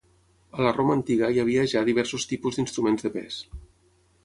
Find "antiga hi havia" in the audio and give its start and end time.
0.99-1.67